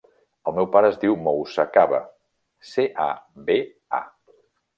El 0.51 0.53
meu 0.59 0.67
pare 0.75 0.87
es 0.93 0.95
diu 1.03 1.17
Moussa 1.27 1.65
Caba: 1.75 1.99
ce, 2.71 2.87
a, 3.05 3.07
be, 3.51 3.59
a. 4.01 4.03